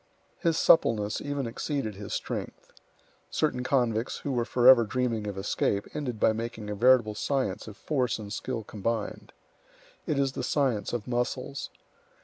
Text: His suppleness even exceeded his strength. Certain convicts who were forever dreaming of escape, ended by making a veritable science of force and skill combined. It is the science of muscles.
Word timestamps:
His 0.39 0.57
suppleness 0.57 1.21
even 1.21 1.45
exceeded 1.45 1.93
his 1.93 2.11
strength. 2.11 2.71
Certain 3.29 3.63
convicts 3.63 4.17
who 4.17 4.31
were 4.31 4.45
forever 4.45 4.83
dreaming 4.83 5.27
of 5.27 5.37
escape, 5.37 5.85
ended 5.93 6.19
by 6.19 6.33
making 6.33 6.71
a 6.71 6.75
veritable 6.75 7.13
science 7.13 7.67
of 7.67 7.77
force 7.77 8.17
and 8.17 8.33
skill 8.33 8.63
combined. 8.63 9.31
It 10.07 10.17
is 10.17 10.31
the 10.31 10.41
science 10.41 10.91
of 10.91 11.07
muscles. 11.07 11.69